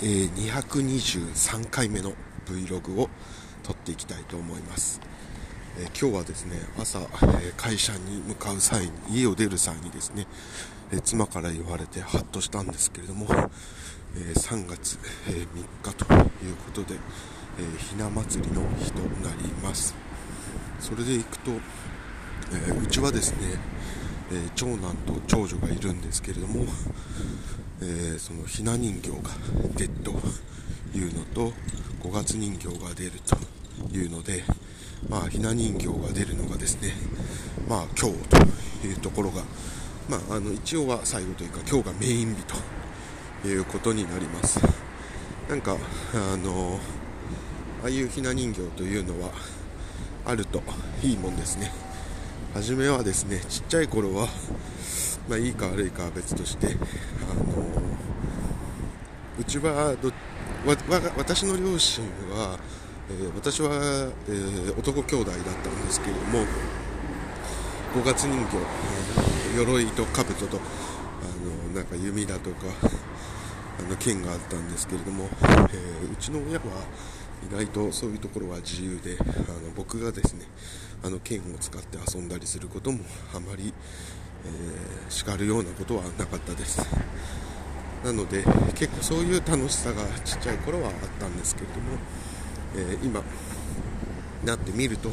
[0.00, 2.12] えー、223回目の
[2.46, 3.08] Vlog を
[3.62, 5.00] 撮っていきたいと思います、
[5.78, 10.26] えー、今日はですね朝、えー、会社に向かう際に家を出る際にですね、
[10.92, 13.26] え妻から言われてハッとしたんですけれども、
[14.16, 15.46] え3月、え
[15.82, 16.94] 3日ということで、
[17.58, 19.94] えひな祭りの日となります。
[20.80, 23.58] それでいくと、えうちはですね
[24.32, 26.64] え長男と長女がいるんですけれども、
[27.82, 29.16] え、そのひな人形が
[29.76, 30.10] 出ると
[30.96, 31.52] いうのと
[32.02, 33.36] 5月人形が出ると
[33.94, 34.42] いうので、
[35.08, 36.92] まあ、ひな人形が出るのがですね、
[37.68, 39.42] まあ、今日というところが、
[40.08, 42.42] まあ、あの一応は最後というか今日がメイン日
[43.42, 44.60] ということになります。
[45.48, 45.76] なんか
[46.14, 46.78] あの
[47.82, 49.30] ああいうひな人形というのは
[50.24, 50.62] あると
[51.02, 51.91] いいもんですね。
[52.54, 54.28] 初めはですねちっちゃい頃は
[55.28, 56.66] まあいいか悪いかは別として
[57.30, 57.42] あの
[59.38, 60.12] うちはど
[61.16, 62.58] 私の両親は、
[63.10, 63.70] えー、私は、
[64.28, 66.44] えー、男兄弟だったんですけれども
[67.94, 68.58] 五月人形、
[69.54, 72.66] えー、鎧と兜とあのなんか弓だとか
[73.80, 76.64] あの剣があったんですけれども、えー、うちの親は
[77.50, 80.46] 意外とそういうところは自由であの僕がですね
[81.04, 83.00] あの剣を使って遊んだりすることも
[83.34, 83.74] あまり、
[84.44, 86.80] えー、叱るようなことはなかったです。
[88.04, 88.42] なので
[88.74, 91.98] 結構そういう楽しさがちっちゃい頃はあったんですけれども、
[92.76, 93.22] えー、今
[94.44, 95.08] なってみると、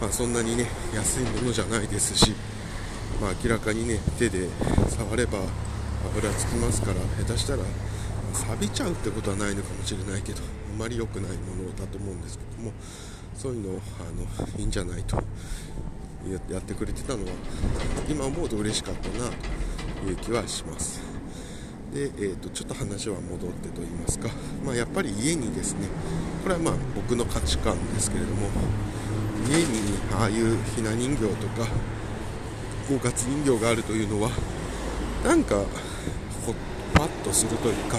[0.00, 2.32] まあ、そんなにね安いものじゃないですし、
[3.20, 4.48] まあ、明らかにね手で
[4.90, 5.38] 触れば
[6.14, 7.64] 油つきますから下手したら
[8.32, 10.65] 錆びちゃうってことはないのかもしれないけど。
[10.78, 12.72] まり良くないものだと思うんですけども
[13.34, 15.16] そういうのあのいいんじゃないと
[16.50, 17.30] やってくれてたのは
[18.08, 19.30] 今思うと嬉しかったな
[20.02, 21.00] という気はします。
[21.94, 24.28] で、えーと、ちょっと話は戻ってと言いますか、
[24.64, 25.88] まあ、やっぱり家にですね
[26.42, 28.48] これはまあ僕の価値観ですけれども
[29.48, 29.64] 家に
[30.12, 31.68] ああいうひな人形とか
[32.90, 34.30] 五月人形があるというのは
[35.24, 36.54] なんかほっ
[36.94, 37.98] パッとするというか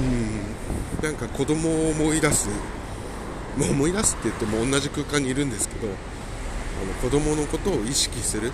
[0.00, 0.49] うん
[1.02, 2.48] なんか子供を思い出す。
[3.56, 5.90] もう思い出すって言っても同じ空間にいるんですけどあ
[6.86, 8.52] の子供のことを意識する。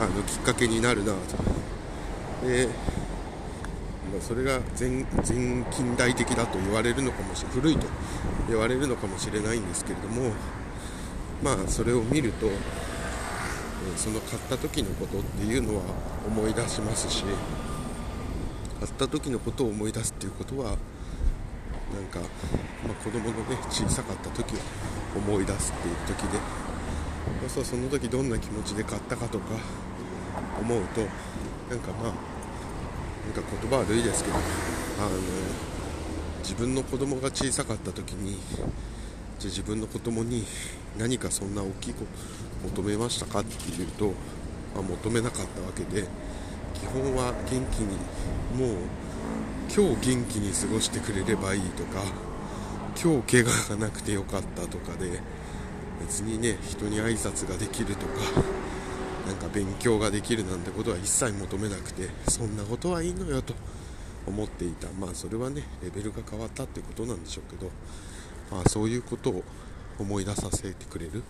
[0.00, 1.18] あのきっかけになるなと。
[2.46, 2.66] で、
[4.12, 7.86] まあ、それが全全近代的だと言われるのかもしれ古いと
[8.48, 10.32] 言われるのかもしれないんですけれども
[11.42, 12.48] まあそれを見ると
[13.96, 15.82] その買った時のことっていうのは
[16.26, 17.24] 思い出しますし
[18.82, 20.76] 買った時のことを思い出すっていうことはなん
[22.10, 22.18] か、
[22.84, 24.58] まあ、子供のね小さかった時を
[25.16, 29.44] 思い出すっていう時でそうその時どんな気持ちで買ったかとか
[30.60, 31.00] 思うと
[31.70, 35.10] なんかまあなんか言葉悪いですけどあの
[36.40, 38.40] 自分の子供が小さかった時に
[39.38, 40.44] じゃ自分の子供に
[40.98, 42.04] 何かそんな大きいこ
[42.64, 44.06] と求めましたかっていうと、
[44.74, 46.08] まあ、求めなかったわけで
[46.82, 47.96] 基本は元気に
[48.58, 48.76] もう
[49.72, 52.02] 今日元気に過ごしてくれればいいとか
[53.00, 55.20] 今日怪我がなくてよかったとかで
[56.00, 58.42] 別にね人に挨拶ができるとか
[59.28, 63.54] なんか勉強ができるなんてことは一切求めなくてそんなことはいいのよと
[64.26, 64.88] 思っていた。
[64.98, 67.70] まあそれはねレベルが変わったってことなんでしょうけど
[68.50, 69.44] まあそういうことを
[70.00, 71.22] 思い出させてくれる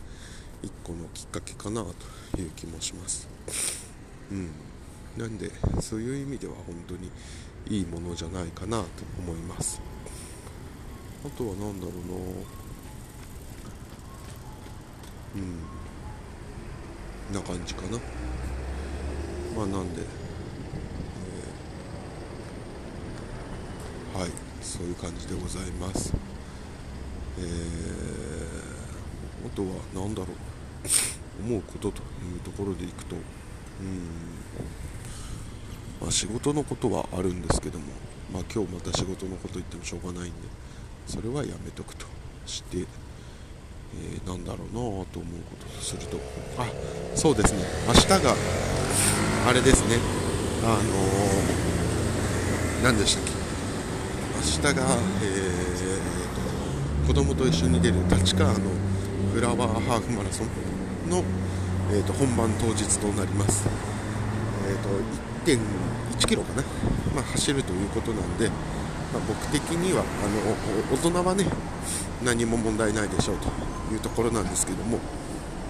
[0.62, 1.84] 一個のきっかけかな
[2.32, 3.28] という気もします。
[4.30, 4.72] うん。
[5.16, 5.50] なんで
[5.80, 7.10] そういう意味では本当に
[7.68, 8.86] いいものじゃないかなと
[9.18, 9.78] 思います。
[11.24, 12.00] あとは何だろうな。
[15.36, 15.58] うん。
[17.34, 17.98] な感じかな。
[19.56, 20.02] まあなんで、
[24.14, 24.30] えー、はい。
[24.62, 26.14] そういう感じでございます。
[27.38, 27.44] えー、
[29.46, 30.36] あとは何だろう。
[31.40, 32.04] 思うこととい
[32.36, 33.22] うところでいくとうん。
[36.02, 37.84] まあ、仕事のことはあるんですけども、
[38.32, 40.32] まあ、今日また仕事のこと言ってもしょうがないんで
[41.06, 42.06] それはやめとくと
[42.44, 45.21] して、えー、なんだろうなと思うこ
[45.60, 46.18] ととすると
[46.59, 46.66] あ
[47.15, 47.62] そうですね。
[47.86, 48.34] 明日が
[49.47, 49.98] あれですね。
[50.65, 53.30] あのー、何でしたっけ？
[54.66, 58.59] 明日が、えーと、子供と一緒に出る立川の
[59.34, 60.47] フラワーハーフマラソン
[61.10, 61.22] の、
[61.92, 63.68] えーと、本番当日となります。
[64.68, 64.88] えーと
[65.44, 66.62] 1.1キロかな、
[67.15, 68.54] まあ、走るということなんで、ま
[69.18, 71.44] あ、僕的にはあの大人はね
[72.24, 73.48] 何も問題ないでしょうと
[73.92, 74.98] いうところなんですけども、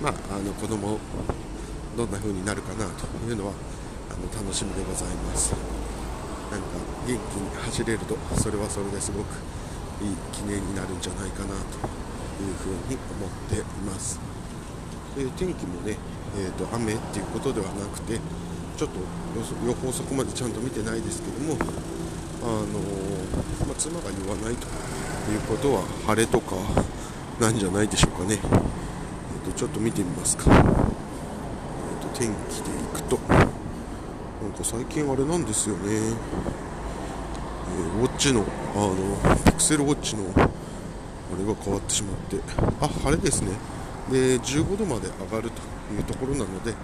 [0.03, 0.99] まあ、あの子供
[1.97, 3.53] どんな風になるかなというのは
[4.11, 5.55] あの楽しみでございます。
[6.53, 6.67] なんか
[7.07, 9.41] 元気に走れるとそれはそれですごく
[10.05, 11.81] いい記念になるんじゃないかなと
[12.45, 14.21] いうふうに思っています、
[15.17, 15.97] で天気もね、
[16.37, 18.21] えーと、雨っていうことではなくて
[18.83, 18.99] ちょっと
[19.65, 21.57] 予報そこまでちゃんと見てないですけども
[22.43, 22.81] あの、
[23.65, 24.67] まあ、妻が言わないと
[25.31, 26.57] いうことは晴れとか
[27.39, 30.63] なんじゃないでしょうかね、えーと、ちょっと見てみますか、えー
[32.03, 33.19] と、天気でいくと。
[33.29, 35.83] なんか最近あれなんですよね。
[35.89, 36.13] え
[38.01, 38.45] ウォッチの
[38.75, 42.39] あのピクセルウォッチのあれが変わってしまって。
[42.81, 43.53] あ晴れですね。
[44.11, 45.63] で15度まで上がると
[45.95, 46.75] いうところなので、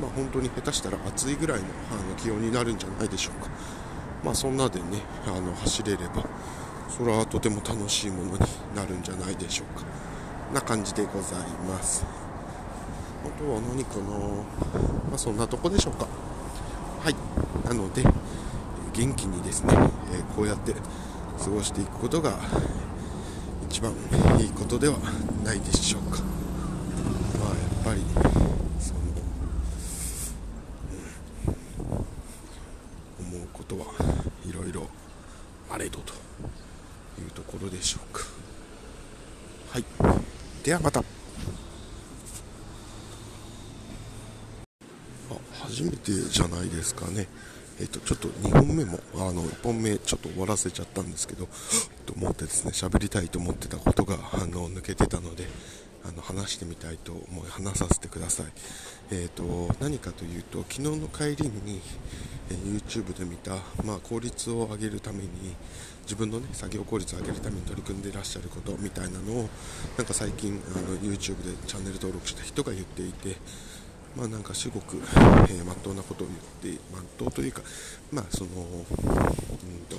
[0.00, 3.48] まあ、本当に下手したら暑いぐらいのあの気温になるんじゃないでしょうか、
[4.24, 4.84] まあ、そんなでね
[5.26, 6.24] あの走れれば
[6.88, 8.38] それはとても楽しいものに
[8.74, 9.84] なるんじゃないでしょうか。
[10.54, 12.04] な感じでございます。
[13.24, 14.02] あとは何かな、
[15.10, 16.06] まあ、そんなとこでしょうか。
[17.02, 17.16] はい。
[17.66, 18.02] なので
[18.92, 19.74] 元気にですね、
[20.12, 22.38] えこうやって過ごしていくことが
[23.68, 23.92] 一番
[24.40, 24.96] いいことでは
[25.44, 26.20] ないでしょうか。
[27.40, 28.00] まあ、やっぱり
[28.80, 29.00] その、
[33.18, 33.84] うん、思うことは
[34.48, 34.88] いろいろ
[35.70, 36.14] あれどと
[37.20, 38.24] いうところでしょうか。
[39.70, 39.84] はい。
[40.64, 41.02] ではまた。
[45.52, 47.26] 初めてじゃないですかね。
[47.78, 51.46] えっと、ちょっと2本目も、あの、1本目ちょっと終わらせちゃったんですけど、
[52.06, 55.45] と思ってですね、喋りたいと思ってたことが、あの、抜けてたので、
[56.08, 58.46] あの、話してみたいと思い、話させてください。
[59.10, 61.80] えっと、何かというと、昨日の帰りに、
[62.50, 65.28] え YouTube で見た、まあ、効率を上げるために、
[66.02, 69.48] 自分のね、作業効率を上げるために取り組んでいらっしゃることみたいなのを、
[69.98, 73.36] なんか最近、あの、YouTube でチャンネル登録した人が言っていて、
[74.16, 76.26] まあなんかすごく、えー、真っ当なことを
[76.62, 77.60] 言って真っ当というか
[78.10, 79.96] まあそのうんと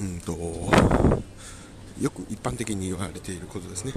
[0.00, 1.22] うんと
[2.00, 3.92] よく一般的に言われていることですね、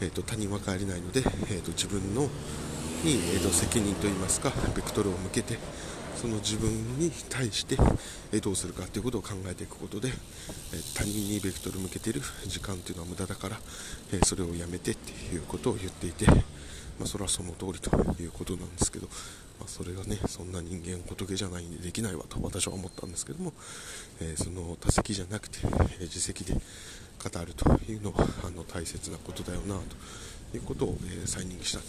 [0.00, 2.28] えーと、他人は帰れないので、えーと、自分のに、
[3.34, 5.58] えーと、責任といいますかベクトルを向けて
[6.16, 7.76] その自分に対して、
[8.32, 10.12] えどうするかということを考えていくことで、え
[10.94, 13.58] 他人にベクトル向けている時間というのは無駄だから、
[14.10, 16.24] えそれをやめてっていうことを言っていて、
[16.98, 17.90] まあ、それはその通りと
[18.22, 19.06] いうことなんですけど、
[19.58, 23.52] まあ、それがねそんな人間仏じゃないんでできないわと私は思ったんですけども、
[24.20, 25.58] え、その他責じゃなくて、
[26.00, 26.54] え、自責で
[27.22, 29.76] 語るというのはあの大切なことだよな
[30.50, 31.80] ということを、えー、再認識した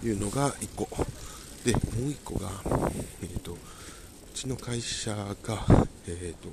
[0.00, 0.88] というのが1個。
[1.64, 2.50] でもう1個が、
[3.22, 3.56] えーと、う
[4.34, 5.34] ちの会社が、
[6.06, 6.48] えーと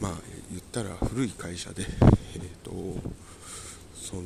[0.00, 0.12] まあ、
[0.50, 1.84] 言ったら古い会社で、
[2.34, 3.20] えーと
[4.10, 4.22] その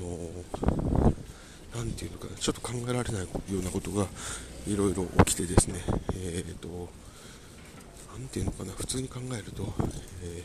[1.75, 3.29] 何て言うのかなちょっと考えられないよ
[3.61, 4.07] うなことが
[4.67, 5.81] いろいろ起きてですね
[6.15, 6.89] えっ、ー、と
[8.13, 9.75] 何て言うのかな普通に考えると、
[10.23, 10.45] えー、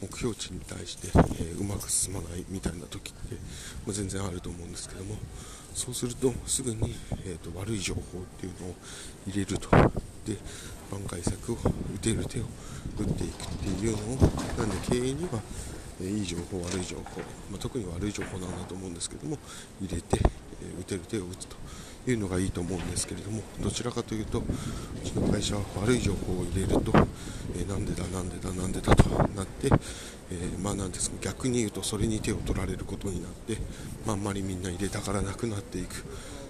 [0.00, 1.08] 目標値に対して、
[1.40, 3.36] え、うまく進まないみたいな時って、
[3.86, 5.16] ま、全然あると思うんですけども
[5.74, 6.94] そうするとすぐに、
[7.24, 8.04] えーと、悪い情報っ
[8.40, 8.74] ていうのを
[9.26, 9.68] 入れると。
[10.26, 10.36] で
[10.90, 11.56] 挽回策を
[11.94, 12.42] 打てる手を
[12.98, 15.40] 打っていくっていうのをなんで経営には、
[16.02, 17.20] えいい情報悪い情報、
[17.50, 19.38] まあ、特に悪い情報なんだと思うんですけども
[19.80, 20.18] 入れて、
[20.62, 21.56] え打てる手を打つと。
[22.06, 24.42] いうのがいいと思うんですけれどもどちらかというとう
[25.04, 26.92] ちの会社は悪い情報を入れると、
[27.54, 29.68] えー、なんでだなんでだなんでだとなって、
[30.30, 33.56] えー、まあなんです逆に言うとそれに手を取られることになって、
[34.06, 35.94] まあ、んまりみんな入れたからなくなっていく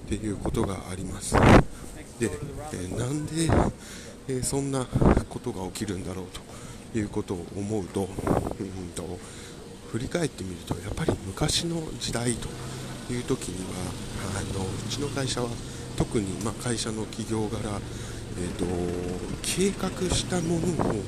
[0.07, 1.35] っていうことがあります。
[2.19, 2.31] で、
[2.73, 3.49] えー、なんで、
[4.29, 4.87] えそんな
[5.29, 6.27] ことが起きるんだろう
[6.93, 8.09] ということを思うと,、うん
[8.95, 9.19] と
[9.91, 12.49] 振り返ってみるとやっぱり昔の時代と
[13.13, 13.91] いう時には
[14.39, 15.49] あのうちの会社は
[15.97, 17.81] 特に、ま、会社の企業柄、
[18.39, 18.65] えーと、
[19.43, 21.03] 計画したものを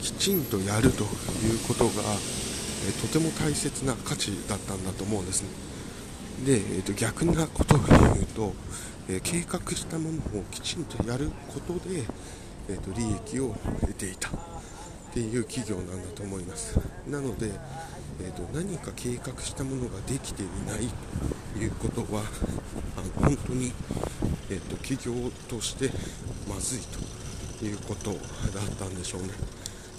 [0.00, 2.02] きちんとやるということが、
[2.88, 5.48] え、とても大切な価値だったんだと思うんですね。
[6.44, 8.54] で、えーと、逆なことを言うと、
[9.08, 12.04] え、計画したものをきちんとやることで、
[12.68, 14.30] えーと利益を得ていた
[15.10, 16.78] っていう企業なんだと思います。
[17.08, 17.50] なので、
[18.20, 20.88] えーと、何か計画したものができていない
[21.54, 22.22] ということは
[22.96, 23.72] あの本当に、
[24.50, 25.90] えーと、企業として
[26.48, 26.80] まずい
[27.58, 29.28] ということだったんでしょうね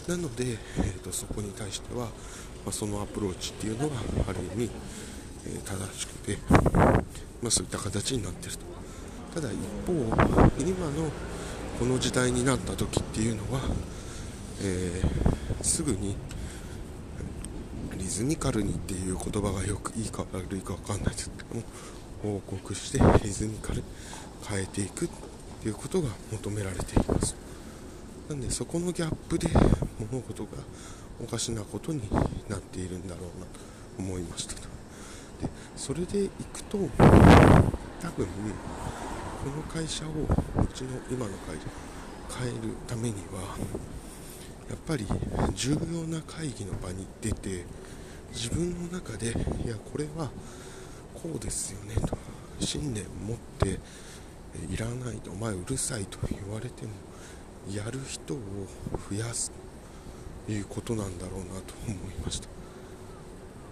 [0.08, 2.12] なので、えーと、そこに対しては、ま
[2.70, 3.96] あ、そのアプローチっていうのは
[4.28, 4.72] ある意味、
[5.46, 6.38] えー、正しくて、
[7.42, 8.64] まあ、そういった形になっていると
[9.34, 9.94] ただ一方
[10.60, 11.10] 今の
[11.80, 13.62] この時代になった時っていうのは、
[14.62, 16.16] えー、すぐに
[17.98, 21.64] リズミカルにっていう言葉がよくいいか悪いか分かんないですけども
[22.22, 23.84] 報告してリズミカル
[24.48, 25.10] 変えていくっ
[25.62, 27.36] ていうことが求められています。
[28.30, 29.48] なんでそこのギャップで
[30.12, 30.50] 物事が
[31.22, 32.02] おかしなことに
[32.48, 33.60] なっているんだろうなと
[33.98, 34.62] 思いましたと。
[35.42, 43.58] でそれでいくと多分この会社をうちの今の会社変えるためには
[44.70, 45.06] やっぱり
[45.56, 47.66] 重要な会議の場に出て
[48.32, 50.30] 自分の中でいやこれは
[51.16, 52.18] こうですよねと
[52.60, 53.80] 信念を持って
[54.72, 56.92] いらないとお前うるさいと言われても
[57.72, 58.38] やる人を
[59.10, 59.52] 増やす
[60.46, 62.48] ということなんだろうなと思いました。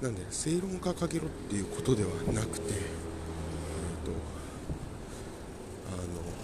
[0.02, 2.80] なんで正論掲げろっていうことではなくてえっ、
[4.06, 4.12] と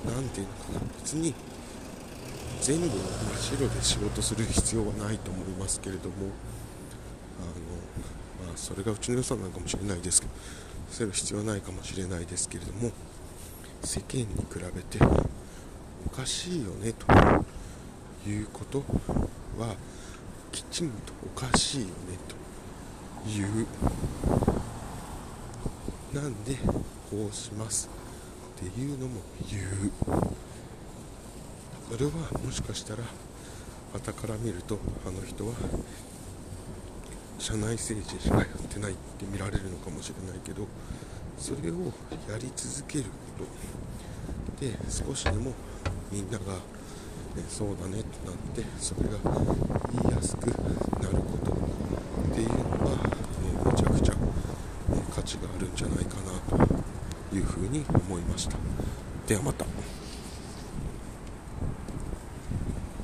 [0.07, 1.35] あの何ていうのかな別に
[2.63, 2.97] 全部真っ
[3.59, 6.15] 白で仕事する必要はないと思いますけれども
[7.41, 7.41] あ
[8.45, 10.33] の、まあ、それがうちの良さなのかもしれないですけど
[10.89, 12.91] そういう必要はないかもしれないですけれども
[13.83, 14.97] 世間に比べて
[16.07, 18.79] おかしいよねということ
[19.59, 19.75] は
[20.53, 21.93] きちんとおかしいよね
[22.29, 23.67] という。
[26.13, 26.55] なんで
[27.09, 27.89] こうします
[28.55, 30.52] っていうのも言う。
[31.93, 32.11] それは
[32.43, 33.03] もしかしたら
[33.93, 35.53] 傍から見るとあの人は
[37.37, 40.65] 社内政治しかやってないって見られるのかもしれないけど
[41.37, 41.93] それを
[42.27, 43.03] やり続ける
[43.37, 43.45] こ
[44.57, 44.65] と。
[44.65, 45.53] で少しでも
[46.11, 49.19] みんなが、ね、そうだねってなってそれが
[50.01, 52.89] 言いやすくなることっていうのが、
[53.67, 54.19] えめちゃくちゃ、ね、
[55.13, 56.15] 価値があるんじゃないか
[56.57, 56.67] な
[57.29, 58.57] というふうに思いました。
[59.27, 59.82] ではまた。